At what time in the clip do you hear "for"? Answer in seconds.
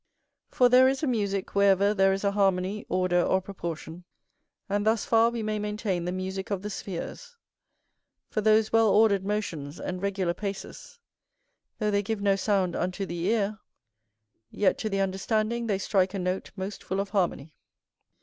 0.49-0.67, 8.27-8.41